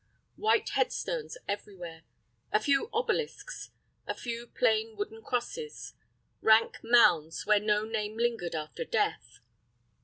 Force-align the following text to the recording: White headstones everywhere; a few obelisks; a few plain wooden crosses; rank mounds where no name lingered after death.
White 0.35 0.69
headstones 0.69 1.37
everywhere; 1.47 2.01
a 2.51 2.59
few 2.59 2.89
obelisks; 2.91 3.69
a 4.07 4.15
few 4.15 4.47
plain 4.47 4.95
wooden 4.97 5.21
crosses; 5.21 5.93
rank 6.41 6.79
mounds 6.81 7.45
where 7.45 7.59
no 7.59 7.85
name 7.85 8.17
lingered 8.17 8.55
after 8.55 8.83
death. 8.83 9.41